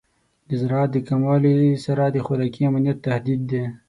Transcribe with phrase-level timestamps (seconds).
[0.47, 3.63] د زراعت د کموالی سره د خوراکي امنیت تهدید دی.